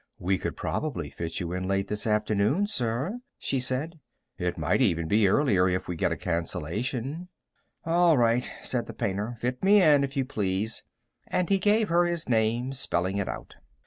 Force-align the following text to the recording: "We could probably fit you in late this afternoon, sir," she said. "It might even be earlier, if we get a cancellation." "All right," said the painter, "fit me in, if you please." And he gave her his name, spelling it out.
"We 0.17 0.39
could 0.39 0.57
probably 0.57 1.11
fit 1.11 1.39
you 1.39 1.53
in 1.53 1.67
late 1.67 1.87
this 1.87 2.07
afternoon, 2.07 2.65
sir," 2.65 3.19
she 3.37 3.59
said. 3.59 3.99
"It 4.39 4.57
might 4.57 4.81
even 4.81 5.07
be 5.07 5.27
earlier, 5.27 5.69
if 5.69 5.87
we 5.87 5.95
get 5.95 6.11
a 6.11 6.17
cancellation." 6.17 7.29
"All 7.85 8.17
right," 8.17 8.49
said 8.63 8.87
the 8.87 8.93
painter, 8.95 9.37
"fit 9.39 9.63
me 9.63 9.79
in, 9.79 10.03
if 10.03 10.17
you 10.17 10.25
please." 10.25 10.83
And 11.27 11.49
he 11.49 11.59
gave 11.59 11.89
her 11.89 12.05
his 12.05 12.27
name, 12.27 12.73
spelling 12.73 13.17
it 13.17 13.29
out. 13.29 13.57